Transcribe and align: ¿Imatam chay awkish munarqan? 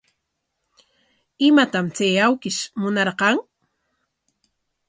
¿Imatam 1.49 1.85
chay 1.95 2.15
awkish 2.25 2.61
munarqan? 2.81 3.37